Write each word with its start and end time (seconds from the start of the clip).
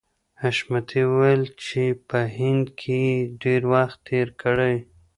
حشمتي 0.41 1.01
وویل 1.05 1.43
چې 1.65 1.83
په 2.07 2.19
هند 2.37 2.65
کې 2.79 2.95
یې 3.09 3.15
ډېر 3.43 3.61
وخت 3.73 3.97
تېر 4.07 4.27
کړی 4.41 4.75